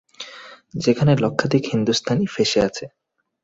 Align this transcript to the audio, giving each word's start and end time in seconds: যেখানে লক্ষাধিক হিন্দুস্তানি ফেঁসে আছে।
যেখানে 0.75 1.11
লক্ষাধিক 1.15 1.63
হিন্দুস্তানি 1.71 2.25
ফেঁসে 2.27 2.59
আছে। 2.67 2.85